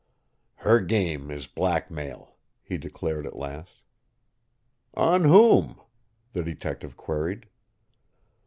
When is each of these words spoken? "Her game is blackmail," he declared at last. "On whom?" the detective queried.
"Her 0.55 0.79
game 0.81 1.29
is 1.29 1.45
blackmail," 1.45 2.35
he 2.63 2.79
declared 2.79 3.27
at 3.27 3.35
last. 3.35 3.83
"On 4.95 5.25
whom?" 5.25 5.79
the 6.33 6.41
detective 6.41 6.97
queried. 6.97 7.45